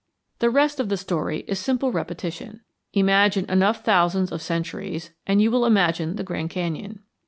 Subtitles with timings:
[0.39, 2.61] The rest of the story is simple repetition.
[2.93, 7.01] Imagine enough thousands of centuries and you will imagine the Grand Canyon.